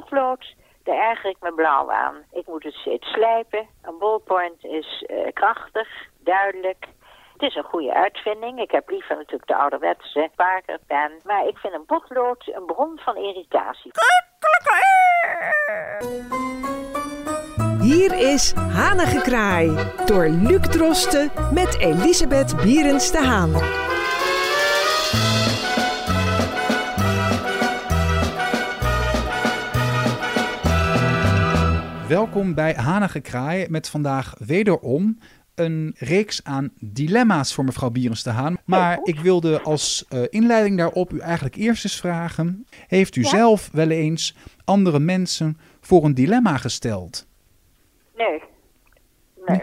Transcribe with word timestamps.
potlood, 0.00 0.54
daar 0.84 1.10
erger 1.10 1.30
ik 1.30 1.36
me 1.40 1.52
blauw 1.52 1.90
aan. 1.90 2.14
Ik 2.32 2.46
moet 2.46 2.64
het 2.64 2.74
steeds 2.74 3.06
slijpen. 3.06 3.66
Een 3.82 3.98
ballpoint 3.98 4.64
is 4.64 5.04
eh, 5.06 5.32
krachtig, 5.32 5.88
duidelijk. 6.18 6.86
Het 7.32 7.42
is 7.42 7.54
een 7.54 7.70
goede 7.72 7.94
uitvinding. 7.94 8.60
Ik 8.60 8.70
heb 8.70 8.90
liever 8.90 9.16
natuurlijk 9.16 9.46
de 9.46 9.56
ouderwetse 9.56 10.30
parkerpen. 10.36 11.12
Maar 11.24 11.46
ik 11.46 11.58
vind 11.58 11.74
een 11.74 11.84
potlood 11.84 12.50
een 12.54 12.66
bron 12.66 12.98
van 13.04 13.16
irritatie. 13.16 13.90
Hier 17.80 18.12
is 18.32 18.52
Hanengekraai 18.52 19.68
door 20.06 20.28
Luc 20.28 20.60
Drosten 20.60 21.30
met 21.52 21.78
Elisabeth 21.80 22.56
Bierens 22.56 23.10
de 23.10 23.18
Haan. 23.18 23.52
Welkom 32.08 32.54
bij 32.54 32.74
Hanige 32.74 33.20
Kraai 33.20 33.66
met 33.68 33.88
vandaag 33.88 34.34
wederom 34.38 35.18
een 35.54 35.94
reeks 35.98 36.44
aan 36.44 36.70
dilemma's 36.80 37.54
voor 37.54 37.64
mevrouw 37.64 37.90
Bierens 37.90 38.22
te 38.22 38.30
Haan. 38.30 38.56
Maar 38.64 38.98
ik 39.02 39.20
wilde 39.20 39.60
als 39.60 40.04
uh, 40.10 40.22
inleiding 40.30 40.78
daarop 40.78 41.12
u 41.12 41.18
eigenlijk 41.18 41.54
eerst 41.54 41.84
eens 41.84 42.00
vragen... 42.00 42.66
heeft 42.86 43.16
u 43.16 43.20
Ja? 43.22 43.28
zelf 43.28 43.70
wel 43.72 43.90
eens 43.90 44.36
andere 44.64 44.98
mensen 44.98 45.58
voor 45.80 46.04
een 46.04 46.14
dilemma 46.14 46.56
gesteld? 46.56 47.26
Nee. 48.16 48.42
Nee. 49.46 49.62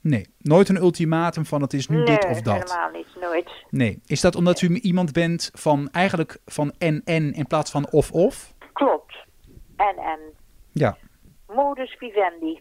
Nee, 0.00 0.26
nooit 0.38 0.68
een 0.68 0.76
ultimatum 0.76 1.46
van 1.46 1.62
het 1.62 1.72
is 1.72 1.88
nu 1.88 1.96
nee, 1.96 2.04
dit 2.04 2.24
of 2.24 2.40
dat. 2.42 2.54
helemaal 2.54 2.90
niet. 2.90 3.06
Nooit. 3.20 3.50
Nee, 3.70 4.00
is 4.06 4.20
dat 4.20 4.36
omdat 4.36 4.60
u 4.60 4.78
iemand 4.78 5.12
bent 5.12 5.50
van 5.54 5.88
eigenlijk 5.90 6.38
van 6.46 6.72
en-en 6.78 7.32
in 7.32 7.46
plaats 7.46 7.70
van 7.70 7.90
of-of? 7.90 8.54
Klopt. 8.72 9.16
En, 9.76 9.96
en. 9.96 10.18
Ja, 10.72 10.96
Modus 11.64 11.94
vivendi. 11.98 12.60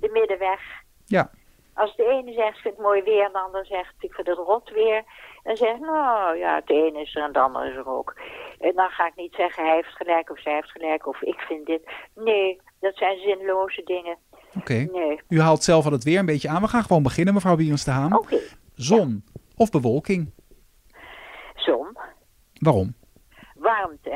De 0.00 0.08
middenweg. 0.12 0.60
ja, 1.06 1.30
Als 1.74 1.96
de 1.96 2.04
ene 2.04 2.32
zegt, 2.32 2.56
ik 2.56 2.62
vind 2.62 2.74
het 2.74 2.84
mooi 2.84 3.02
weer, 3.02 3.24
en 3.24 3.32
de 3.32 3.38
ander 3.38 3.66
zegt, 3.66 3.94
ik 4.00 4.12
vind 4.14 4.26
het 4.26 4.36
rot 4.38 4.70
weer. 4.70 5.04
Dan 5.42 5.56
zegt, 5.56 5.80
nou 5.80 6.36
ja, 6.36 6.54
het 6.54 6.70
ene 6.70 7.00
is 7.00 7.14
er 7.14 7.22
en 7.22 7.28
het 7.28 7.36
andere 7.36 7.70
is 7.70 7.76
er 7.76 7.88
ook. 7.88 8.16
En 8.58 8.74
dan 8.74 8.88
ga 8.90 9.06
ik 9.06 9.16
niet 9.16 9.34
zeggen, 9.34 9.64
hij 9.64 9.74
heeft 9.74 9.96
gelijk 9.96 10.30
of 10.30 10.40
zij 10.40 10.54
heeft 10.54 10.70
gelijk 10.70 11.06
of 11.06 11.22
ik 11.22 11.38
vind 11.40 11.66
dit. 11.66 11.90
Nee, 12.14 12.60
dat 12.80 12.96
zijn 12.96 13.18
zinloze 13.18 13.82
dingen. 13.84 14.16
oké. 14.54 14.72
Nee. 14.92 15.20
U 15.28 15.40
haalt 15.40 15.62
zelf 15.62 15.84
al 15.86 15.92
het 15.92 16.04
weer 16.04 16.18
een 16.18 16.26
beetje 16.26 16.48
aan. 16.48 16.62
We 16.62 16.68
gaan 16.68 16.82
gewoon 16.82 17.02
beginnen, 17.02 17.34
mevrouw 17.34 17.56
Bierens 17.56 17.84
te 17.84 17.90
Haan. 17.90 18.16
Oké. 18.18 18.38
Zon 18.74 19.24
of 19.56 19.70
bewolking? 19.70 20.32
Zon, 21.54 21.96
Waarom? 22.52 22.94
warmte. 23.54 24.10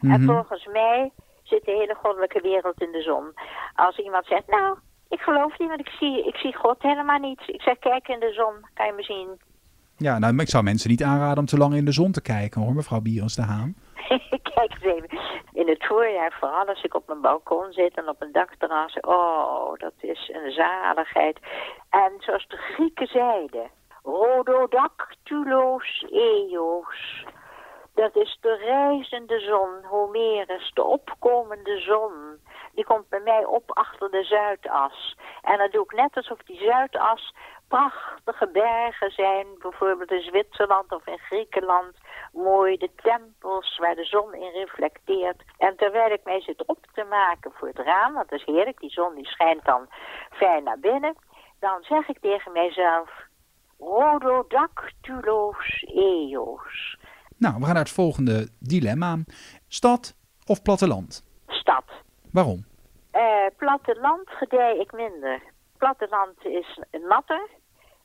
En 0.00 0.08
Mhm. 0.22 0.26
volgens 0.26 0.66
mij 0.66 1.12
zit 1.50 1.64
de 1.64 1.78
hele 1.80 1.96
goddelijke 2.02 2.40
wereld 2.40 2.80
in 2.80 2.92
de 2.92 3.02
zon. 3.02 3.34
Als 3.74 3.98
iemand 3.98 4.26
zegt, 4.26 4.46
nou, 4.46 4.78
ik 5.08 5.20
geloof 5.20 5.58
niet, 5.58 5.68
want 5.68 5.80
ik 5.80 5.92
zie, 5.98 6.26
ik 6.26 6.36
zie 6.36 6.56
God 6.56 6.82
helemaal 6.82 7.18
niet. 7.18 7.42
Ik 7.46 7.62
zeg, 7.62 7.78
kijk 7.78 8.08
in 8.08 8.20
de 8.20 8.32
zon, 8.32 8.54
kan 8.74 8.86
je 8.86 8.92
me 8.92 9.02
zien. 9.02 9.40
Ja, 9.96 10.18
nou, 10.18 10.38
ik 10.38 10.48
zou 10.48 10.64
mensen 10.64 10.90
niet 10.90 11.02
aanraden 11.02 11.38
om 11.38 11.46
te 11.46 11.56
lang 11.56 11.74
in 11.74 11.84
de 11.84 11.92
zon 11.92 12.12
te 12.12 12.22
kijken, 12.22 12.60
hoor, 12.60 12.74
mevrouw 12.74 13.00
Bierens 13.00 13.34
de 13.34 13.42
Haan. 13.42 13.74
Kijk 14.54 14.72
eens 14.72 14.82
even. 14.82 15.18
In 15.52 15.68
het 15.68 15.86
voorjaar, 15.86 16.36
vooral 16.40 16.66
als 16.66 16.82
ik 16.82 16.94
op 16.94 17.06
mijn 17.06 17.20
balkon 17.20 17.72
zit 17.72 17.96
en 17.96 18.08
op 18.08 18.22
een 18.22 18.32
dakterras. 18.32 19.00
Oh, 19.00 19.78
dat 19.78 19.94
is 20.00 20.30
een 20.32 20.52
zaligheid. 20.52 21.38
En 21.90 22.12
zoals 22.18 22.46
de 22.48 22.56
Grieken 22.56 23.06
zeiden. 23.06 23.70
Rhododactylos 24.02 26.04
eos. 26.10 27.24
Dat 27.94 28.16
is 28.16 28.38
de 28.40 28.56
reizende 28.56 29.40
zon, 29.40 29.84
Homerus, 29.84 30.70
de 30.74 30.84
opkomende 30.84 31.78
zon. 31.78 32.12
Die 32.74 32.84
komt 32.84 33.08
bij 33.08 33.20
mij 33.20 33.44
op 33.44 33.72
achter 33.72 34.10
de 34.10 34.24
Zuidas. 34.24 35.16
En 35.42 35.58
dan 35.58 35.70
doe 35.70 35.84
ik 35.84 35.92
net 35.92 36.16
alsof 36.16 36.38
die 36.38 36.56
Zuidas 36.56 37.34
prachtige 37.68 38.46
bergen 38.46 39.10
zijn. 39.10 39.46
Bijvoorbeeld 39.58 40.10
in 40.10 40.22
Zwitserland 40.22 40.92
of 40.92 41.06
in 41.06 41.18
Griekenland. 41.18 41.96
Mooi 42.32 42.76
de 42.76 42.90
tempels 42.96 43.78
waar 43.78 43.94
de 43.94 44.04
zon 44.04 44.34
in 44.34 44.52
reflecteert. 44.52 45.42
En 45.58 45.76
terwijl 45.76 46.12
ik 46.12 46.24
mij 46.24 46.40
zit 46.40 46.66
op 46.66 46.78
te 46.92 47.04
maken 47.04 47.52
voor 47.54 47.68
het 47.68 47.78
raam, 47.78 48.14
want 48.14 48.28
dat 48.28 48.38
is 48.38 48.44
heerlijk, 48.44 48.80
die 48.80 48.90
zon 48.90 49.14
die 49.14 49.26
schijnt 49.26 49.64
dan 49.64 49.88
fijn 50.30 50.62
naar 50.62 50.78
binnen. 50.78 51.16
Dan 51.60 51.82
zeg 51.82 52.08
ik 52.08 52.20
tegen 52.20 52.52
mijzelf, 52.52 53.10
Rhododactylos 53.78 55.84
eos. 55.94 56.96
Nou, 57.44 57.54
we 57.58 57.64
gaan 57.64 57.74
naar 57.74 57.82
het 57.82 57.92
volgende 58.02 58.48
dilemma. 58.58 59.16
Stad 59.68 60.14
of 60.46 60.62
platteland? 60.62 61.24
Stad. 61.46 61.84
Waarom? 62.32 62.64
Eh, 63.10 63.22
platteland 63.56 64.30
gedij 64.30 64.76
ik 64.78 64.92
minder. 64.92 65.42
Platteland 65.78 66.44
is 66.44 66.80
natter. 67.08 67.48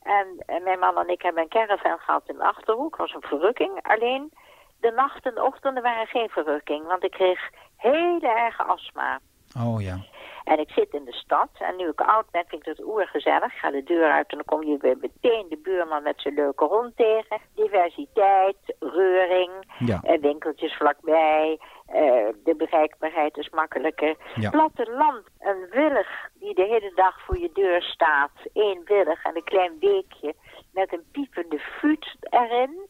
En 0.02 0.44
mijn 0.64 0.80
man 0.80 0.98
en 0.98 1.10
ik 1.10 1.22
hebben 1.22 1.44
een 1.44 1.50
caravan 1.50 1.98
gehad 1.98 2.24
in 2.26 2.36
de 2.36 2.44
Achterhoek. 2.44 2.96
was 2.96 3.14
een 3.14 3.22
verrukking. 3.22 3.80
Alleen 3.82 4.32
de 4.80 4.92
nachten 4.96 5.30
en 5.30 5.36
de 5.36 5.44
ochtenden 5.44 5.84
waren 5.84 6.08
geen 6.08 6.30
verrukking. 6.30 6.86
Want 6.86 7.04
ik 7.04 7.12
kreeg 7.12 7.50
hele 7.76 8.28
erge 8.28 8.64
astma. 8.64 9.20
Oh 9.58 9.82
ja. 9.82 9.98
En 10.46 10.60
ik 10.60 10.70
zit 10.72 10.94
in 10.94 11.04
de 11.06 11.14
stad. 11.14 11.50
En 11.60 11.76
nu 11.76 11.88
ik 11.90 12.02
oud 12.02 12.26
ben, 12.32 12.44
vind 12.48 12.62
ik 12.62 12.78
het 12.78 12.86
oergezellig. 12.86 13.54
Ik 13.54 13.60
ga 13.60 13.72
de 13.72 13.84
deur 13.84 14.12
uit 14.12 14.30
en 14.32 14.38
dan 14.38 14.46
kom 14.46 14.64
je 14.70 14.78
weer 14.78 14.98
meteen 14.98 15.46
de 15.50 15.58
buurman 15.64 16.04
met 16.04 16.22
zijn 16.22 16.34
leuke 16.34 16.66
hond 16.66 16.96
tegen. 16.96 17.40
Diversiteit, 17.56 18.58
reuring, 18.80 19.52
Ja. 19.80 20.00
eh, 20.04 20.22
winkeltjes 20.22 20.76
vlakbij. 20.78 21.60
eh, 21.86 22.28
de 22.44 22.56
bereikbaarheid 22.58 23.38
is 23.38 23.50
makkelijker. 23.50 24.16
Ja. 24.36 24.50
Platteland, 24.50 25.24
een 25.40 25.68
willig 25.70 26.30
die 26.40 26.56
de 26.56 26.64
hele 26.64 26.92
dag 26.96 27.22
voor 27.26 27.38
je 27.40 27.50
deur 27.54 27.82
staat. 27.82 28.32
Eén 28.54 28.82
willig 28.86 29.24
en 29.24 29.36
een 29.36 29.44
klein 29.44 29.80
beekje 29.80 30.34
met 30.74 30.94
een 30.94 31.04
piepende 31.12 31.60
fuut 31.60 32.16
erin. 32.30 32.88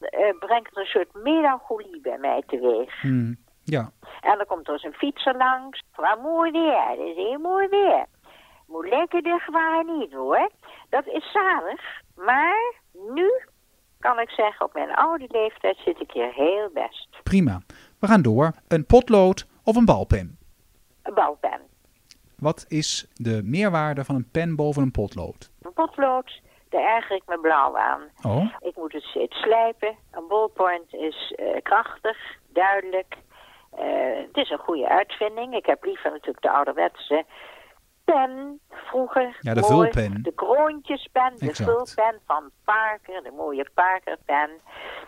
eh, 0.00 0.38
brengt 0.38 0.76
een 0.76 0.84
soort 0.84 1.14
melancholie 1.14 2.00
bij 2.00 2.18
mij 2.18 2.42
teweeg. 2.46 3.00
Hmm, 3.00 3.36
ja. 3.64 3.90
En 4.26 4.36
dan 4.36 4.46
komt 4.46 4.68
er 4.68 4.84
een 4.84 4.92
fietser 4.92 5.36
langs. 5.36 5.82
Waar 5.94 6.18
mooi 6.18 6.50
weer, 6.50 6.88
het 6.88 6.98
is 6.98 7.16
heel 7.16 7.38
mooi 7.38 7.68
weer. 7.68 8.04
Moet 8.66 8.88
lekker 8.88 9.22
dicht 9.22 9.50
waren 9.50 9.98
niet 9.98 10.12
hoor. 10.12 10.50
Dat 10.88 11.06
is 11.06 11.32
zalig. 11.32 11.80
Maar 12.16 12.74
nu 12.92 13.30
kan 13.98 14.20
ik 14.20 14.30
zeggen, 14.30 14.66
op 14.66 14.74
mijn 14.74 14.94
oude 14.94 15.24
leeftijd 15.28 15.76
zit 15.84 16.00
ik 16.00 16.10
hier 16.10 16.32
heel 16.32 16.70
best. 16.74 17.08
Prima. 17.22 17.60
We 18.00 18.06
gaan 18.06 18.22
door. 18.22 18.52
Een 18.68 18.86
potlood 18.86 19.46
of 19.64 19.76
een 19.76 19.84
balpen? 19.84 20.38
Een 21.02 21.14
balpen. 21.14 21.60
Wat 22.38 22.64
is 22.68 23.06
de 23.14 23.40
meerwaarde 23.44 24.04
van 24.04 24.14
een 24.14 24.30
pen 24.30 24.56
boven 24.56 24.82
een 24.82 24.90
potlood? 24.90 25.50
Een 25.62 25.72
potlood, 25.72 26.40
daar 26.68 26.82
erger 26.96 27.16
ik 27.16 27.22
me 27.26 27.38
blauw 27.38 27.76
aan. 27.76 28.00
Oh, 28.22 28.46
Ik 28.60 28.76
moet 28.76 28.92
het 28.92 29.02
steeds 29.02 29.36
slijpen. 29.36 29.96
Een 30.10 30.26
ballpoint 30.28 30.94
is 30.94 31.32
eh, 31.36 31.62
krachtig, 31.62 32.16
duidelijk. 32.52 33.16
Eh, 33.76 34.26
het 34.26 34.36
is 34.36 34.50
een 34.50 34.58
goede 34.58 34.88
uitvinding. 34.88 35.54
Ik 35.54 35.66
heb 35.66 35.84
liever 35.84 36.10
natuurlijk 36.10 36.42
de 36.42 36.50
ouderwetse 36.50 37.24
pen 38.04 38.60
vroeger. 38.70 39.36
Ja, 39.40 39.54
de 39.54 39.60
mooi. 39.70 39.90
vulpen. 39.92 40.22
De 40.22 40.32
kroontjespen, 40.34 41.32
de 41.36 41.48
Exact. 41.48 41.70
vulpen 41.70 42.20
van 42.26 42.50
Parker, 42.64 43.22
de 43.22 43.32
mooie 43.36 43.66
Parkerpen. 43.74 44.50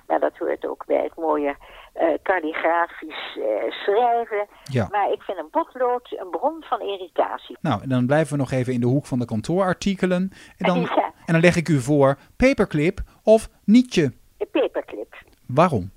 Nou, 0.06 0.20
dat 0.20 0.36
hoort 0.36 0.66
ook 0.66 0.86
bij 0.86 1.02
het 1.02 1.16
mooie 1.16 1.56
eh 1.92 2.06
kalligrafisch 2.22 3.38
eh, 3.38 3.70
schrijven. 3.70 4.46
ja. 4.64 4.88
Maar 4.90 5.10
ik 5.12 5.22
vind 5.22 5.38
een 5.38 5.50
potlood 5.50 6.16
een 6.18 6.30
bron 6.30 6.62
van 6.68 6.80
irritatie. 6.80 7.56
Nou, 7.60 7.82
en 7.82 7.88
dan 7.88 8.06
blijven 8.06 8.32
we 8.32 8.38
nog 8.38 8.50
even 8.50 8.72
in 8.72 8.80
de 8.80 8.86
hoek 8.86 9.06
van 9.06 9.18
de 9.18 9.24
kantoorartikelen. 9.24 10.30
En 10.58 10.66
dan, 10.66 10.80
Ja. 10.96 11.04
en 11.26 11.32
dan 11.32 11.40
leg 11.40 11.56
ik 11.56 11.68
u 11.68 11.80
voor 11.80 12.16
paperclip 12.36 13.00
of 13.24 13.48
nietje. 13.64 14.12
De 14.36 14.46
paperclip. 14.46 15.14
Waarom? 15.46 15.90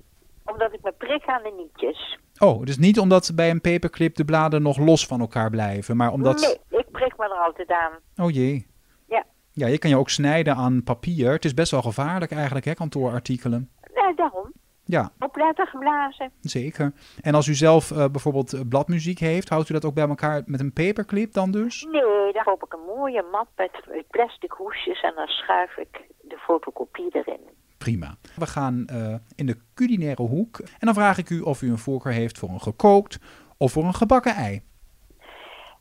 Omdat 0.44 0.72
ik 0.72 0.82
me 0.82 0.92
prik 0.92 1.24
aan 1.26 1.42
de 1.42 1.52
nietjes. 1.56 2.18
Oh, 2.44 2.62
dus 2.64 2.78
niet 2.78 2.98
omdat 2.98 3.32
bij 3.34 3.50
een 3.50 3.60
paperclip 3.60 4.14
de 4.14 4.24
bladen 4.24 4.62
nog 4.62 4.78
los 4.78 5.06
van 5.06 5.20
elkaar 5.20 5.50
blijven, 5.50 5.96
maar 5.96 6.12
omdat... 6.12 6.40
Nee, 6.40 6.80
ik 6.80 6.90
prik 6.90 7.16
me 7.18 7.24
er 7.24 7.44
altijd 7.46 7.70
aan. 7.70 7.92
Oh 8.16 8.30
jee. 8.30 8.66
Ja. 9.08 9.24
Ja, 9.52 9.66
je 9.66 9.78
kan 9.78 9.90
je 9.90 9.96
ook 9.96 10.08
snijden 10.10 10.54
aan 10.54 10.82
papier. 10.82 11.32
Het 11.32 11.44
is 11.44 11.54
best 11.54 11.70
wel 11.70 11.82
gevaarlijk 11.82 12.32
eigenlijk, 12.32 12.64
hè, 12.64 12.74
kantoorartikelen. 12.74 13.70
Nee, 13.94 14.14
daarom. 14.14 14.52
Ja, 14.84 15.12
Opletten 15.18 15.66
geblazen. 15.66 16.30
zeker. 16.40 16.92
En 17.20 17.34
als 17.34 17.46
u 17.46 17.54
zelf 17.54 17.90
eh, 17.90 18.04
bijvoorbeeld 18.10 18.52
eh, 18.52 18.60
bladmuziek 18.68 19.18
heeft, 19.18 19.48
houdt 19.48 19.68
u 19.68 19.72
dat 19.72 19.84
ook 19.84 19.94
bij 19.94 20.08
elkaar 20.08 20.42
met 20.46 20.60
een 20.60 20.72
paperclip 20.72 21.32
dan 21.32 21.50
dus? 21.50 21.86
Nee, 21.90 22.32
dan 22.32 22.44
koop 22.44 22.64
ik 22.64 22.72
een 22.72 22.96
mooie 22.96 23.24
map 23.32 23.48
met 23.56 24.04
plastic 24.10 24.52
hoesjes 24.52 25.00
en 25.02 25.12
dan 25.14 25.26
schuif 25.26 25.76
ik 25.76 26.00
de 26.20 26.36
fotocopie 26.38 27.08
erin. 27.12 27.40
Prima. 27.82 28.14
We 28.36 28.46
gaan 28.46 28.86
eh, 28.86 29.14
in 29.34 29.46
de 29.46 29.56
culinaire 29.74 30.22
hoek. 30.22 30.58
En 30.58 30.86
dan 30.86 30.94
vraag 30.94 31.18
ik 31.18 31.30
u 31.30 31.40
of 31.40 31.62
u 31.62 31.70
een 31.70 31.78
voorkeur 31.78 32.12
heeft 32.12 32.38
voor 32.38 32.48
een 32.48 32.60
gekookt 32.60 33.18
of 33.56 33.72
voor 33.72 33.84
een 33.84 33.94
gebakken 33.94 34.34
ei. 34.34 34.62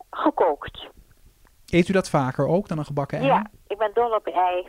Gekookt. 0.09 0.87
Eet 1.69 1.87
u 1.87 1.93
dat 1.93 2.09
vaker 2.09 2.47
ook 2.47 2.67
dan 2.67 2.77
een 2.77 2.85
gebakken 2.85 3.17
ei? 3.17 3.27
Ja, 3.27 3.49
ik 3.67 3.77
ben 3.77 3.91
dol 3.93 4.11
op 4.11 4.27
ei. 4.27 4.67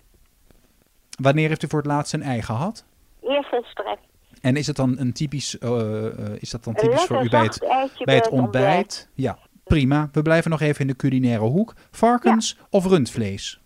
Wanneer 1.20 1.48
heeft 1.48 1.62
u 1.62 1.68
voor 1.68 1.78
het 1.78 1.88
laatst 1.88 2.12
een 2.12 2.22
ei 2.22 2.42
gehad? 2.42 2.84
Eergisteren. 3.20 3.98
En 4.40 4.56
is 4.56 4.66
het 4.66 4.76
dan 4.76 4.98
een 4.98 5.12
typisch, 5.12 5.56
uh, 5.60 6.04
is 6.38 6.50
dat 6.50 6.64
dan 6.64 6.74
typisch 6.74 7.04
voor 7.04 7.24
u 7.24 7.28
bij 7.28 7.42
het, 7.42 7.58
bij 8.04 8.14
het 8.14 8.28
ontbijt? 8.28 9.10
Ja, 9.14 9.38
prima. 9.64 10.08
We 10.12 10.22
blijven 10.22 10.50
nog 10.50 10.60
even 10.60 10.80
in 10.80 10.86
de 10.86 10.96
culinaire 10.96 11.44
hoek. 11.44 11.74
Varkens 11.90 12.58
of 12.70 12.86
rundvlees? 12.86 13.60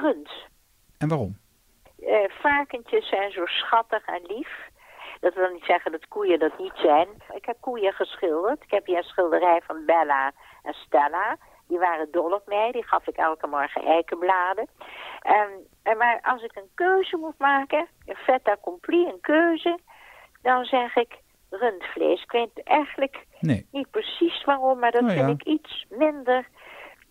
Rund. 0.00 0.30
En 0.98 1.08
waarom? 1.08 1.36
Eh, 2.06 2.30
varkentjes 2.40 3.08
zijn 3.08 3.30
zo 3.30 3.46
schattig 3.46 4.04
en 4.06 4.22
lief. 4.26 4.68
Dat 5.20 5.34
wil 5.34 5.48
niet 5.50 5.64
zeggen 5.64 5.92
dat 5.92 6.08
koeien 6.08 6.38
dat 6.38 6.58
niet 6.58 6.72
zijn. 6.74 7.08
Ik 7.34 7.44
heb 7.44 7.56
koeien 7.60 7.92
geschilderd. 7.92 8.62
Ik 8.62 8.70
heb 8.70 8.86
hier 8.86 8.96
een 8.96 9.02
schilderij 9.02 9.60
van 9.66 9.84
Bella 9.84 10.32
en 10.62 10.72
Stella. 10.74 11.36
Die 11.68 11.78
waren 11.78 12.10
dol 12.10 12.32
op 12.32 12.46
mij. 12.46 12.72
Die 12.72 12.86
gaf 12.86 13.06
ik 13.06 13.16
elke 13.16 13.46
morgen 13.46 13.82
eikenbladen. 13.84 14.68
En, 15.20 15.66
en 15.82 15.96
maar 15.96 16.18
als 16.22 16.42
ik 16.42 16.56
een 16.56 16.70
keuze 16.74 17.16
moet 17.16 17.38
maken, 17.38 17.86
een 18.06 18.16
fait 18.16 18.44
accompli, 18.48 19.06
een 19.06 19.20
keuze, 19.20 19.78
dan 20.42 20.64
zeg 20.64 20.96
ik 20.96 21.18
rundvlees. 21.50 22.22
Ik 22.22 22.30
weet 22.32 22.62
eigenlijk 22.62 23.24
Nee. 23.40 23.66
niet 23.70 23.90
precies 23.90 24.44
waarom, 24.44 24.78
maar 24.78 24.90
dat 24.92 25.02
Nou 25.02 25.14
ja. 25.18 25.24
vind 25.24 25.40
ik 25.40 25.46
iets 25.46 25.86
minder. 25.88 26.46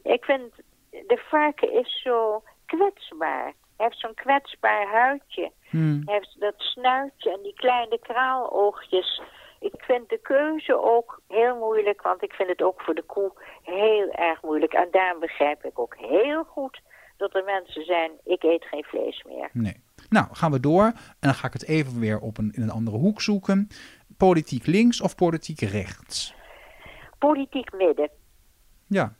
Ik 0.03 0.23
vind, 0.25 0.53
de 0.89 1.21
varken 1.29 1.71
is 1.71 2.01
zo 2.01 2.43
kwetsbaar. 2.65 3.53
Hij 3.77 3.85
heeft 3.85 3.99
zo'n 3.99 4.13
kwetsbaar 4.13 4.87
huidje. 4.91 5.51
Hmm. 5.69 6.01
Hij 6.05 6.13
heeft 6.13 6.35
dat 6.39 6.53
snuitje 6.57 7.31
en 7.31 7.39
die 7.43 7.53
kleine 7.53 7.99
kraaloogjes. 7.99 9.21
Ik 9.59 9.73
vind 9.77 10.09
de 10.09 10.17
keuze 10.21 10.81
ook 10.83 11.21
heel 11.27 11.55
moeilijk, 11.55 12.01
want 12.01 12.23
ik 12.23 12.33
vind 12.33 12.49
het 12.49 12.61
ook 12.61 12.81
voor 12.81 12.95
de 12.95 13.03
koe 13.03 13.31
heel 13.63 14.11
erg 14.11 14.41
moeilijk. 14.41 14.73
En 14.73 14.87
daarom 14.91 15.19
begrijp 15.19 15.63
ik 15.65 15.79
ook 15.79 15.95
heel 15.97 16.43
goed 16.43 16.81
dat 17.17 17.35
er 17.35 17.43
mensen 17.43 17.85
zijn, 17.85 18.11
ik 18.23 18.43
eet 18.43 18.65
geen 18.65 18.83
vlees 18.83 19.23
meer. 19.27 19.49
Nee. 19.53 19.83
Nou, 20.09 20.27
gaan 20.31 20.51
we 20.51 20.59
door. 20.59 20.83
En 20.85 20.95
dan 21.19 21.33
ga 21.33 21.47
ik 21.47 21.53
het 21.53 21.67
even 21.67 21.99
weer 21.99 22.19
op 22.19 22.37
een, 22.37 22.51
in 22.53 22.61
een 22.61 22.69
andere 22.71 22.97
hoek 22.97 23.21
zoeken. 23.21 23.67
Politiek 24.17 24.65
links 24.65 25.01
of 25.01 25.15
politiek 25.15 25.59
rechts? 25.59 26.35
Politiek 27.19 27.71
midden. 27.73 28.09
Ja. 28.87 29.15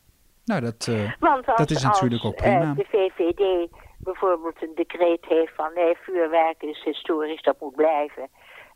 Nou, 0.46 0.62
dat... 0.62 0.88
eh, 0.88 1.12
Want 1.20 1.48
als, 1.48 1.58
Dat 1.58 1.70
is 1.70 1.84
natuurlijk 1.84 2.24
als, 2.24 2.32
ook 2.32 2.38
prima. 2.38 2.62
eh, 2.62 2.76
de 2.76 2.86
VVD 2.90 3.70
bijvoorbeeld 4.00 4.62
een 4.62 4.76
decreet 4.76 5.26
heeft 5.26 5.56
van 5.56 5.74
nee, 5.74 5.98
vuurwerk 5.98 6.64
is 6.64 6.84
historisch, 6.84 7.42
dat 7.42 7.60
moet 7.60 7.76
blijven. 7.76 8.30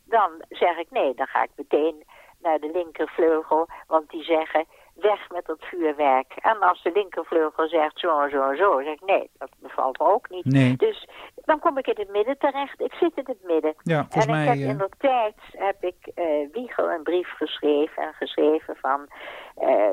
Dan 0.04 0.30
zeg 0.48 0.78
ik 0.78 0.90
nee, 0.90 1.14
dan 1.14 1.26
ga 1.26 1.42
ik 1.42 1.50
meteen 1.56 2.04
naar 2.42 2.58
de 2.58 2.70
linkervleugel, 2.72 3.68
want 3.86 4.10
die 4.10 4.22
zeggen 4.22 4.64
weg 4.94 5.30
met 5.30 5.46
dat 5.46 5.60
vuurwerk. 5.60 6.32
En 6.36 6.60
als 6.60 6.82
de 6.82 6.90
linkervleugel 6.94 7.68
zegt 7.68 7.98
zo 7.98 8.20
en 8.20 8.30
zo 8.30 8.50
en 8.50 8.56
zo, 8.56 8.80
zeg 8.82 8.92
ik 8.92 9.04
nee, 9.04 9.30
dat 9.38 9.50
bevalt 9.58 9.98
me 9.98 10.04
ook 10.04 10.30
niet. 10.30 10.44
Nee. 10.44 10.76
Dus 10.76 11.08
dan 11.50 11.58
kom 11.58 11.78
ik 11.78 11.86
in 11.86 11.98
het 11.98 12.10
midden 12.10 12.38
terecht. 12.38 12.80
Ik 12.80 12.92
zit 12.92 13.16
in 13.16 13.24
het 13.26 13.42
midden. 13.42 13.74
Ja, 13.82 14.06
en 14.10 14.20
ik 14.20 14.28
mij... 14.28 14.46
heb 14.46 14.56
eh, 14.56 14.68
in 14.68 14.76
de 14.76 14.88
tijd 14.98 15.34
heb 15.50 15.82
ik 15.84 16.06
eh, 16.14 16.24
Wiegel 16.52 16.90
een 16.90 17.02
brief 17.02 17.28
geschreven 17.28 18.02
en 18.02 18.14
geschreven 18.14 18.76
van 18.76 19.08
eh, 19.54 19.92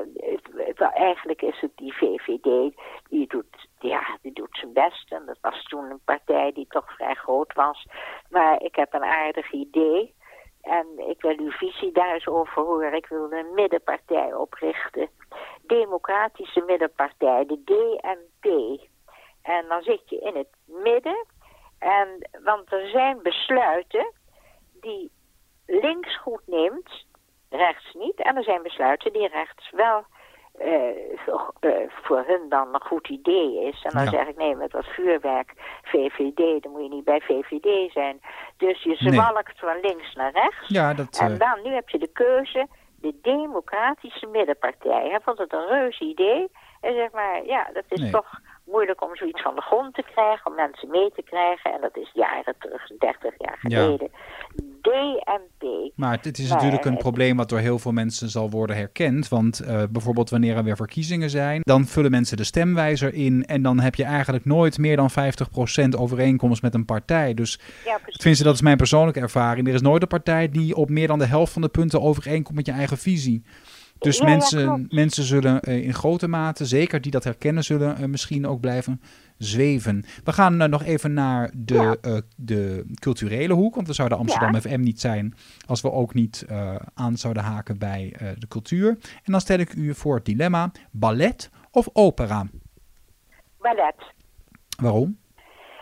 het- 0.56 0.80
eigenlijk 0.80 1.42
is 1.42 1.60
het 1.60 1.70
die 1.74 1.94
VVD 1.94 2.74
die 3.08 3.26
doet 3.26 3.68
ja 3.78 4.18
die 4.22 4.32
doet 4.32 4.56
zijn 4.60 4.72
best 4.72 5.12
en 5.12 5.22
dat 5.26 5.38
was 5.40 5.62
toen 5.62 5.90
een 5.90 6.00
partij 6.04 6.52
die 6.52 6.66
toch 6.68 6.94
vrij 6.94 7.14
groot 7.14 7.52
was 7.52 7.86
maar 8.28 8.62
ik 8.62 8.74
heb 8.76 8.94
een 8.94 9.04
aardig 9.04 9.52
idee 9.52 10.14
en 10.62 10.86
ik 11.08 11.20
wil 11.20 11.38
uw 11.38 11.50
visie 11.50 11.92
daar 11.92 12.14
eens 12.14 12.26
over 12.26 12.62
horen. 12.62 12.94
Ik 12.94 13.06
wil 13.06 13.32
een 13.32 13.54
middenpartij 13.54 14.34
oprichten. 14.34 15.08
Democratische 15.62 16.62
middenpartij, 16.66 17.46
de 17.46 17.62
DMP. 17.64 18.78
En 19.42 19.64
dan 19.68 19.82
zit 19.82 20.02
je 20.06 20.18
in 20.18 20.36
het 20.36 20.48
midden. 20.64 21.26
En, 21.78 22.28
want 22.44 22.72
er 22.72 22.88
zijn 22.88 23.22
besluiten 23.22 24.12
die 24.80 25.10
links 25.66 26.18
goed 26.18 26.42
neemt, 26.46 27.04
rechts 27.50 27.94
niet. 27.94 28.22
En 28.22 28.36
er 28.36 28.42
zijn 28.44 28.62
besluiten 28.62 29.12
die 29.12 29.28
rechts 29.28 29.70
wel 29.70 30.04
eh, 30.58 31.18
voor, 31.26 31.54
eh, 31.60 31.70
voor 32.02 32.24
hun 32.26 32.48
dan 32.48 32.74
een 32.74 32.80
goed 32.80 33.08
idee 33.08 33.64
is. 33.66 33.82
En 33.84 33.90
dan 33.92 34.04
Ja. 34.04 34.10
zeg 34.10 34.26
ik, 34.26 34.36
nee, 34.36 34.54
met 34.54 34.70
dat 34.70 34.84
vuurwerk, 34.86 35.52
VVD, 35.82 36.62
dan 36.62 36.72
moet 36.72 36.82
je 36.82 36.88
niet 36.88 37.04
bij 37.04 37.20
VVD 37.20 37.92
zijn. 37.92 38.20
Dus 38.56 38.82
je 38.82 38.96
Nee. 38.98 39.12
zwalkt 39.12 39.58
van 39.58 39.80
links 39.80 40.14
naar 40.14 40.32
rechts. 40.32 40.68
Ja, 40.68 40.94
dat... 40.94 41.18
En 41.20 41.32
eh, 41.32 41.38
dan, 41.38 41.62
nu 41.62 41.74
heb 41.74 41.88
je 41.88 41.98
de 41.98 42.12
keuze, 42.12 42.66
de 43.00 43.18
democratische 43.22 44.26
middenpartij. 44.26 45.08
Hij 45.08 45.20
vond 45.20 45.38
het 45.38 45.52
een 45.52 45.66
reus 45.66 46.00
idee. 46.00 46.50
En 46.80 46.94
zeg 46.94 47.10
maar, 47.10 47.44
ja, 47.44 47.70
dat 47.72 47.84
is 47.88 48.00
Nee. 48.00 48.10
toch 48.10 48.30
moeilijk 48.70 49.02
om 49.02 49.16
zoiets 49.16 49.42
van 49.42 49.54
de 49.54 49.60
grond 49.60 49.94
te 49.94 50.02
krijgen, 50.12 50.46
om 50.50 50.54
mensen 50.56 50.88
mee 50.90 51.10
te 51.14 51.22
krijgen. 51.22 51.72
En 51.74 51.80
dat 51.80 51.96
is 51.96 52.10
jaren 52.14 52.54
terug, 52.58 52.86
30 52.98 53.34
jaar 53.38 53.58
Ja. 53.62 53.82
geleden. 53.82 54.10
DMP. 54.82 55.92
Maar 55.94 56.12
het, 56.12 56.24
het 56.24 56.38
is 56.38 56.48
Maar 56.48 56.56
natuurlijk 56.56 56.84
een 56.84 56.96
probleem 56.96 57.36
wat 57.36 57.48
door 57.48 57.58
heel 57.58 57.78
veel 57.78 57.92
mensen 57.92 58.28
zal 58.28 58.50
worden 58.50 58.76
herkend. 58.76 59.28
Want 59.28 59.60
eh, 59.60 59.82
bijvoorbeeld 59.90 60.30
wanneer 60.30 60.56
er 60.56 60.64
weer 60.64 60.76
verkiezingen 60.76 61.30
zijn, 61.30 61.60
dan 61.64 61.84
vullen 61.84 62.10
mensen 62.10 62.36
de 62.36 62.44
stemwijzer 62.44 63.14
in. 63.14 63.44
En 63.44 63.62
dan 63.62 63.80
heb 63.80 63.94
je 63.94 64.04
eigenlijk 64.04 64.44
nooit 64.44 64.78
meer 64.78 64.96
dan 64.96 65.10
50% 65.10 65.14
overeenkomst 65.98 66.62
met 66.62 66.74
een 66.74 66.84
partij. 66.84 67.34
Dus 67.34 67.60
Ja, 67.84 67.98
tenminste, 68.12 68.44
dat 68.44 68.54
is 68.54 68.62
mijn 68.62 68.76
persoonlijke 68.76 69.20
ervaring. 69.20 69.68
Er 69.68 69.74
is 69.74 69.80
nooit 69.80 70.02
een 70.02 70.08
partij 70.08 70.48
die 70.48 70.74
op 70.76 70.88
meer 70.90 71.06
dan 71.06 71.18
de 71.18 71.26
helft 71.26 71.52
van 71.52 71.62
de 71.62 71.68
punten 71.68 72.00
overeenkomt 72.02 72.56
met 72.56 72.66
je 72.66 72.72
eigen 72.72 72.96
visie. 72.98 73.42
Dus 73.98 74.18
Ja, 74.18 74.24
mensen, 74.24 74.86
mensen 74.88 75.24
zullen 75.24 75.60
eh, 75.60 75.84
in 75.84 75.94
grote 75.94 76.28
mate, 76.28 76.64
zeker 76.66 77.00
die 77.00 77.10
dat 77.10 77.24
herkennen, 77.24 77.64
zullen 77.64 77.96
eh, 77.96 78.04
misschien 78.04 78.46
ook 78.46 78.60
blijven 78.60 79.00
zweven. 79.38 80.04
We 80.24 80.32
gaan 80.32 80.60
eh, 80.60 80.68
nog 80.68 80.82
even 80.84 81.12
naar 81.12 81.50
de, 81.54 81.98
Ja. 82.02 82.20
de 82.36 82.84
culturele 83.00 83.54
hoek. 83.54 83.74
Want 83.74 83.86
we 83.86 83.92
zouden 83.92 84.18
Amsterdam. 84.18 84.60
FM 84.60 84.80
niet 84.80 85.00
zijn 85.00 85.34
als 85.66 85.80
we 85.80 85.92
ook 85.92 86.14
niet 86.14 86.46
aan 86.94 87.16
zouden 87.16 87.42
haken 87.42 87.78
bij 87.78 88.16
de 88.38 88.48
cultuur. 88.48 88.88
En 89.24 89.32
dan 89.32 89.40
stel 89.40 89.58
ik 89.58 89.72
u 89.74 89.94
voor 89.94 90.14
het 90.14 90.24
dilemma: 90.24 90.70
ballet 90.90 91.50
of 91.70 91.88
opera? 91.92 92.46
Ballet. 93.58 93.94
Waarom? 94.82 95.18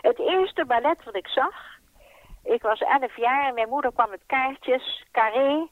Het 0.01 0.19
eerste 0.19 0.65
ballet 0.67 1.03
wat 1.05 1.15
ik 1.15 1.27
zag, 1.27 1.55
ik 2.43 2.61
was 2.61 2.79
11 2.79 3.17
jaar 3.17 3.47
en 3.47 3.53
mijn 3.53 3.69
moeder 3.69 3.91
kwam 3.93 4.09
met 4.09 4.21
kaartjes, 4.25 5.05
carré, 5.11 5.67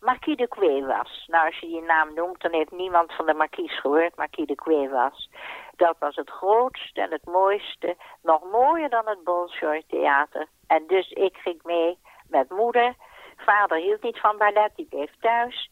Marquis 0.00 0.36
de 0.36 0.48
Cuevas. 0.48 1.24
Nou, 1.26 1.46
als 1.46 1.58
je 1.58 1.66
die 1.66 1.82
naam 1.82 2.14
noemt, 2.14 2.40
dan 2.40 2.52
heeft 2.52 2.70
niemand 2.70 3.12
van 3.12 3.26
de 3.26 3.34
Marquis 3.34 3.80
gehoord, 3.80 4.16
Marquis 4.16 4.46
de 4.46 4.54
Cuevas. 4.54 5.30
Dat 5.76 5.96
was 5.98 6.16
het 6.16 6.30
grootste 6.30 7.00
en 7.00 7.10
het 7.10 7.24
mooiste, 7.24 7.96
nog 8.22 8.42
mooier 8.52 8.88
dan 8.88 9.06
het 9.06 9.24
Bolshoi 9.24 9.82
Theater. 9.86 10.46
En 10.66 10.84
dus 10.86 11.10
ik 11.10 11.36
ging 11.36 11.62
mee 11.62 11.98
met 12.28 12.50
moeder. 12.50 12.94
Vader 13.36 13.78
hield 13.78 14.02
niet 14.02 14.20
van 14.20 14.38
ballet, 14.38 14.70
die 14.76 14.86
bleef 14.86 15.10
thuis. 15.20 15.70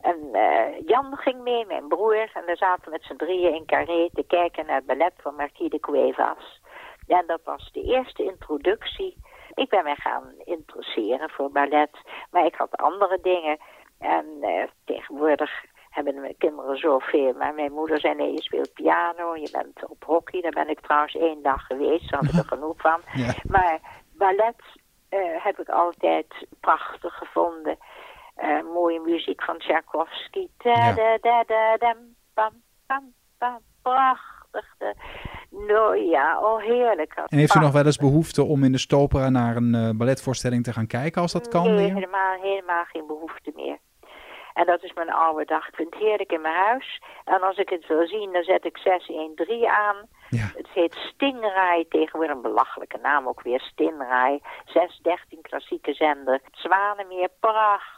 En 0.00 0.28
eh, 0.32 0.86
Jan 0.86 1.16
ging 1.16 1.42
mee, 1.42 1.66
mijn 1.66 1.88
broer. 1.88 2.30
En 2.34 2.42
daar 2.46 2.56
zaten 2.56 2.84
we 2.84 2.90
met 2.90 3.04
z'n 3.04 3.16
drieën 3.16 3.54
in 3.54 3.66
Carré 3.66 4.10
te 4.12 4.24
kijken 4.26 4.66
naar 4.66 4.76
het 4.76 4.86
ballet 4.86 5.12
van 5.16 5.34
Marquis 5.34 5.70
de 5.70 5.80
Cuevas. 5.80 6.60
En 7.06 7.24
dat 7.26 7.40
was 7.44 7.70
de 7.72 7.82
eerste 7.82 8.24
introductie. 8.24 9.16
Ik 9.54 9.68
ben 9.68 9.84
mij 9.84 9.96
gaan 9.96 10.34
interesseren 10.44 11.30
voor 11.30 11.50
ballet, 11.50 11.90
maar 12.30 12.44
ik 12.44 12.54
had 12.54 12.76
andere 12.76 13.18
dingen. 13.22 13.58
En 13.98 14.26
eh, 14.40 14.68
tegenwoordig 14.84 15.64
hebben 15.90 16.20
mijn 16.20 16.36
kinderen 16.38 16.76
zoveel. 16.76 17.32
Maar 17.32 17.54
mijn 17.54 17.72
moeder 17.72 18.00
zei, 18.00 18.14
nee, 18.14 18.32
je 18.32 18.42
speelt 18.42 18.72
piano, 18.72 19.36
je 19.36 19.48
bent 19.52 19.88
op 19.88 20.04
hockey. 20.04 20.40
Daar 20.40 20.50
ben 20.50 20.68
ik 20.68 20.80
trouwens 20.80 21.14
één 21.14 21.42
dag 21.42 21.66
geweest, 21.66 22.10
daar 22.10 22.20
had 22.20 22.32
ik 22.32 22.38
er 22.38 22.48
genoeg 22.56 22.80
van. 22.80 23.00
Ja. 23.12 23.34
Maar 23.48 23.80
ballet 24.12 24.62
eh, 25.08 25.44
heb 25.44 25.58
ik 25.58 25.68
altijd 25.68 26.46
prachtig 26.60 27.14
gevonden. 27.14 27.78
Eh, 28.34 28.62
mooie 28.62 29.00
muziek 29.00 29.42
van 29.42 29.58
Tchaikovsky. 29.58 30.48
Da, 30.56 30.92
da, 30.92 31.44
da, 31.44 31.76
dam, 31.76 31.96
pam, 32.34 32.62
pam, 32.86 33.12
pam. 33.38 33.58
Prachtig. 33.82 34.33
De, 34.78 34.94
nou 35.50 35.96
ja, 35.96 36.40
oh 36.40 36.62
heerlijk. 36.62 37.14
En 37.26 37.38
heeft 37.38 37.54
u 37.54 37.58
nog 37.58 37.72
wel 37.72 37.84
eens 37.84 37.96
behoefte 37.96 38.44
om 38.44 38.64
in 38.64 38.72
de 38.72 38.78
Stopera 38.78 39.28
naar 39.28 39.56
een 39.56 39.74
eh, 39.74 39.90
balletvoorstelling 39.90 40.64
te 40.64 40.72
gaan 40.72 40.86
kijken 40.86 41.22
als 41.22 41.32
dat 41.32 41.48
kan? 41.48 41.74
Nee, 41.74 41.92
helemaal, 41.92 42.40
helemaal 42.40 42.84
geen 42.84 43.06
behoefte 43.06 43.52
meer. 43.54 43.78
En 44.54 44.66
dat 44.66 44.82
is 44.82 44.92
mijn 44.92 45.12
oude 45.12 45.44
dag. 45.44 45.68
Ik 45.68 45.74
vind 45.74 45.94
het 45.94 46.02
heerlijk 46.02 46.32
in 46.32 46.40
mijn 46.40 46.54
huis. 46.54 47.02
En 47.24 47.40
als 47.42 47.56
ik 47.56 47.68
het 47.68 47.86
wil 47.86 48.06
zien, 48.06 48.32
dan 48.32 48.42
zet 48.42 48.64
ik 48.64 48.78
613 48.78 49.66
aan. 49.66 49.96
Ja. 50.30 50.50
Het 50.56 50.68
heet 50.68 50.94
Stingray, 50.94 51.86
tegenwoordig 51.88 52.36
een 52.36 52.42
belachelijke 52.42 52.98
naam 53.02 53.28
ook 53.28 53.42
weer, 53.42 53.60
Stingray. 53.60 54.40
613 54.64 55.42
klassieke 55.42 55.94
zender. 55.94 56.40
Zwanenmeer, 56.52 57.28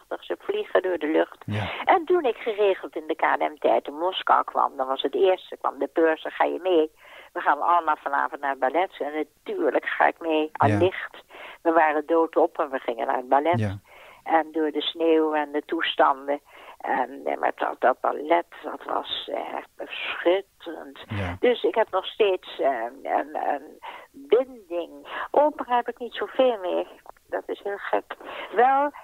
prachtig. 0.07 0.25
Ze 0.27 0.37
vliegen 0.39 0.83
door 0.83 0.99
de 0.99 1.09
lucht. 1.09 1.43
Ja. 1.47 1.71
En 1.85 2.05
toen 2.05 2.25
ik 2.25 2.37
geregeld 2.37 2.97
in 2.97 3.07
de 3.07 3.17
KLM-tijd 3.17 3.87
in 3.87 3.99
Moskou 3.99 4.45
kwam, 4.45 4.77
dan 4.77 4.87
was 4.87 5.03
het 5.03 5.15
eerste, 5.15 5.57
kwam 5.57 5.79
de 5.79 5.87
purser, 5.87 6.31
ga 6.31 6.45
je 6.45 6.59
mee? 6.63 6.91
We 7.33 7.41
gaan 7.41 7.61
allemaal 7.61 7.97
vanavond 7.97 8.41
naar 8.41 8.51
het 8.51 8.59
ballet. 8.59 8.97
En 8.99 9.27
natuurlijk 9.45 9.87
ga 9.87 10.07
ik 10.07 10.21
mee, 10.21 10.51
allicht. 10.53 11.25
We 11.63 11.73
waren 11.73 12.07
doodop 12.07 12.59
en 12.59 12.71
we 12.71 12.79
gingen 12.79 13.07
naar 13.07 13.17
het 13.17 13.29
ballet. 13.29 13.59
Ja. 13.59 13.79
En 14.25 14.53
door 14.53 14.71
de 14.71 14.81
sneeuw 14.81 15.35
en 15.35 15.53
de 15.53 15.63
toestanden. 15.67 16.41
En 16.81 17.21
eh, 17.25 17.39
maar 17.39 17.53
dat, 17.55 17.81
dat 17.81 18.01
ballet, 18.01 18.47
dat 18.63 18.85
was 18.85 19.31
echt 19.35 19.91
schitterend. 19.91 21.05
Ja. 21.09 21.37
Dus 21.41 21.63
ik 21.63 21.75
heb 21.75 21.91
nog 21.91 22.07
steeds 22.07 22.61
eh, 22.61 22.85
een, 23.03 23.35
een 23.35 23.79
binding. 24.11 24.91
Opera 25.31 25.77
heb 25.77 25.89
ik 25.89 25.99
niet 25.99 26.15
zoveel 26.15 26.59
meer. 26.59 26.87
dat 27.29 27.43
is 27.47 27.61
heel 27.63 27.79
gek. 27.79 28.17
Wel, 28.55 28.85
eh, 28.85 29.01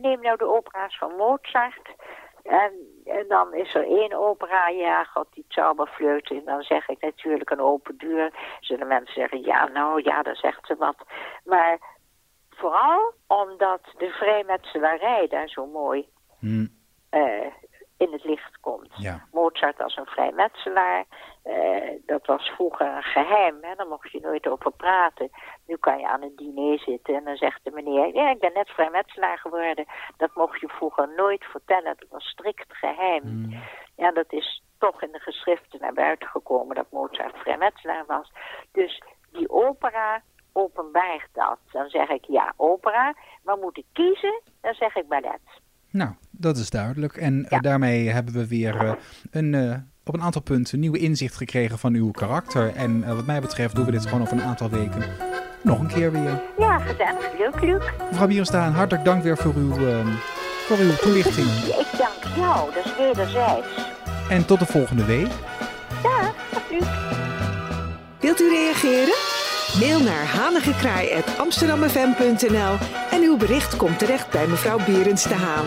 neem 0.00 0.20
nou 0.20 0.36
de 0.36 0.48
opera's 0.48 0.98
van 0.98 1.16
Mozart. 1.16 1.94
En, 2.42 2.72
en 3.04 3.24
dan 3.28 3.54
is 3.54 3.74
er 3.74 3.86
één 3.86 4.12
opera, 4.12 4.68
ja, 4.68 5.04
god, 5.04 5.26
die 5.30 5.44
Zauberfleuten. 5.48 6.36
En 6.36 6.44
dan 6.44 6.62
zeg 6.62 6.88
ik 6.88 7.00
natuurlijk 7.00 7.50
een 7.50 7.60
open 7.60 7.96
deur. 7.98 8.32
Zullen 8.60 8.86
mensen 8.86 9.14
zeggen, 9.14 9.42
ja, 9.42 9.68
nou, 9.68 10.02
ja, 10.02 10.22
dan 10.22 10.34
zegt 10.34 10.66
ze 10.66 10.76
wat. 10.76 10.96
Maar 11.44 11.78
vooral 12.50 13.12
omdat 13.26 13.80
de 13.98 14.08
vrijmetselarij 14.08 15.26
daar 15.28 15.48
zo 15.48 15.66
mooi 15.66 16.08
Hm, 16.38 16.66
eh, 17.10 17.46
in 17.96 18.12
het 18.12 18.24
licht 18.24 18.60
komt. 18.60 18.88
ja. 18.96 19.26
Mozart 19.32 19.82
als 19.82 19.96
een 19.96 20.06
vrijmetselaar, 20.06 21.04
eh, 21.42 21.90
dat 22.06 22.26
was 22.26 22.48
vroeger 22.48 22.86
een 22.86 23.02
geheim, 23.02 23.56
hè? 23.60 23.74
daar 23.74 23.86
mocht 23.86 24.10
je 24.12 24.20
nooit 24.20 24.48
over 24.48 24.72
praten. 24.72 25.30
Nu 25.66 25.76
kan 25.76 25.98
je 25.98 26.08
aan 26.08 26.22
een 26.22 26.36
diner 26.36 26.78
zitten 26.78 27.14
en 27.14 27.24
dan 27.24 27.36
zegt 27.36 27.60
de 27.64 27.70
meneer, 27.70 28.14
ja, 28.14 28.30
ik 28.30 28.38
ben 28.38 28.52
net 28.54 28.68
vrijmetselaar 28.70 29.38
geworden. 29.38 29.84
Dat 30.16 30.34
mocht 30.34 30.60
je 30.60 30.68
vroeger 30.68 31.08
nooit 31.16 31.44
vertellen, 31.44 31.96
dat 31.98 32.08
was 32.10 32.24
strikt 32.28 32.76
geheim. 32.76 33.22
Hm, 33.22 33.58
Ja, 33.96 34.10
dat 34.12 34.32
is 34.32 34.62
toch 34.78 35.02
in 35.02 35.12
de 35.12 35.18
geschriften 35.20 35.80
naar 35.80 35.92
buiten 35.92 36.28
gekomen 36.28 36.76
dat 36.76 36.90
Mozart 36.90 37.36
vrijmetselaar 37.36 38.04
was. 38.06 38.32
Dus 38.72 39.02
die 39.32 39.50
opera 39.50 40.22
openbaart 40.52 41.28
dat. 41.32 41.58
Dan 41.72 41.88
zeg 41.88 42.08
ik 42.08 42.24
ja, 42.24 42.52
opera, 42.56 43.14
maar 43.44 43.56
moet 43.58 43.76
ik 43.78 43.84
kiezen, 43.92 44.40
dan 44.60 44.74
zeg 44.74 44.94
ik 44.94 45.08
ballet. 45.08 45.40
Nou, 45.90 46.10
dat 46.38 46.56
is 46.56 46.70
duidelijk. 46.70 47.16
En 47.16 47.44
eh, 47.44 47.50
Ja. 47.50 47.58
daarmee 47.58 48.08
hebben 48.08 48.34
we 48.34 48.46
weer 48.46 48.76
eh, 48.76 48.92
een, 49.30 49.54
eh, 49.54 49.74
op 50.04 50.14
een 50.14 50.22
aantal 50.22 50.42
punten 50.42 50.80
nieuwe 50.80 50.98
inzicht 50.98 51.36
gekregen 51.36 51.78
van 51.78 51.94
uw 51.94 52.10
karakter. 52.10 52.74
En 52.74 53.14
wat 53.14 53.26
mij 53.26 53.40
betreft 53.40 53.74
doen 53.74 53.84
we 53.84 53.90
dit 53.90 54.06
gewoon 54.06 54.22
over 54.22 54.36
een 54.36 54.42
aantal 54.42 54.70
weken 54.70 55.02
nog 55.62 55.78
een 55.80 55.86
keer 55.86 56.12
weer. 56.12 56.42
Ja, 56.58 56.78
gezellig, 56.78 57.38
leuk, 57.38 57.60
leuk. 57.60 57.92
Mevrouw 58.10 58.26
Bierenstaan, 58.26 58.72
hartelijk 58.72 59.04
dank 59.04 59.22
weer 59.22 59.36
voor 59.36 59.54
uw, 59.54 59.86
eh, 59.88 60.06
voor 60.66 60.78
uw 60.78 60.94
toelichting. 60.94 61.46
Ik 61.46 61.86
dank 61.98 62.34
jou, 62.36 62.74
dat 62.74 62.84
is 62.84 62.96
wederzijds. 62.98 63.66
En 64.28 64.44
tot 64.46 64.58
de 64.58 64.66
volgende 64.66 65.04
week. 65.04 65.30
Ja, 66.02 66.32
nu. 66.70 66.78
Wilt 68.20 68.40
u 68.40 68.48
reageren? 68.48 69.14
Mail 69.80 70.00
naar 70.00 70.24
hanigekraai.amsterdammefm.nl 70.26 72.76
en 73.10 73.22
uw 73.22 73.36
bericht 73.36 73.76
komt 73.76 73.98
terecht 73.98 74.30
bij 74.30 74.46
mevrouw 74.46 74.78
Berends 74.86 75.22
de 75.24 75.34
Haan. 75.34 75.64